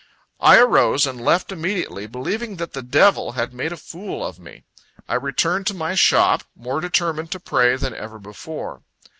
I 0.39 0.57
arose, 0.57 1.05
and 1.05 1.21
left 1.21 1.51
immediately, 1.51 2.07
believing 2.07 2.55
that 2.55 2.73
the 2.73 2.81
devil 2.81 3.33
had 3.33 3.53
made 3.53 3.71
a 3.71 3.77
fool 3.77 4.25
of 4.25 4.39
me. 4.39 4.63
I 5.07 5.13
returned 5.13 5.67
to 5.67 5.75
my 5.75 5.93
shop, 5.93 6.43
more 6.55 6.81
determined 6.81 7.29
to 7.33 7.39
pray 7.39 7.75
than 7.75 7.93
ever 7.93 8.17
before. 8.17 8.81